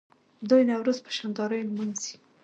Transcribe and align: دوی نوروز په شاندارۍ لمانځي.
دوی 0.49 0.61
نوروز 0.71 0.97
په 1.05 1.11
شاندارۍ 1.17 1.61
لمانځي. 1.65 2.15